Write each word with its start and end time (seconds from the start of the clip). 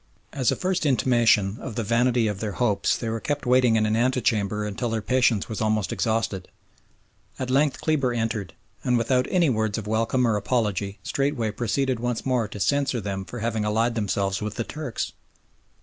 As 0.33 0.51
a 0.51 0.55
first 0.55 0.83
intimation 0.83 1.59
of 1.59 1.75
the 1.75 1.83
vanity 1.83 2.25
of 2.25 2.39
their 2.39 2.53
hopes 2.53 2.97
they 2.97 3.07
were 3.07 3.19
kept 3.19 3.45
waiting 3.45 3.75
in 3.75 3.85
an 3.85 3.95
ante 3.95 4.19
chamber 4.19 4.65
until 4.65 4.89
their 4.89 4.99
patience 5.03 5.47
was 5.47 5.61
almost 5.61 5.93
exhausted. 5.93 6.47
At 7.37 7.51
length 7.51 7.79
Kleber 7.81 8.11
entered, 8.11 8.55
and 8.83 8.97
without 8.97 9.27
any 9.29 9.51
words 9.51 9.77
of 9.77 9.85
welcome 9.85 10.25
or 10.25 10.37
apology 10.37 10.97
straightway 11.03 11.51
proceeded 11.51 11.99
once 11.99 12.25
more 12.25 12.47
to 12.47 12.59
censure 12.59 12.99
them 12.99 13.25
for 13.25 13.41
having 13.41 13.63
allied 13.63 13.93
themselves 13.93 14.41
with 14.41 14.55
the 14.55 14.63
Turks. 14.63 15.13